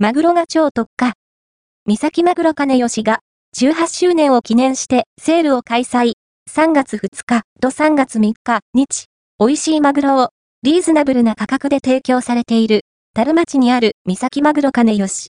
[0.00, 1.14] マグロが超特価。
[1.84, 3.18] 三崎マグロ金吉が
[3.56, 6.12] 18周年を記念してセールを開催。
[6.48, 9.06] 3月2日と3月3日、日、
[9.40, 10.28] 美味しいマグロを
[10.62, 12.82] リーズナブルな価格で提供されている、
[13.12, 15.26] 樽町にある三崎マグロ金吉。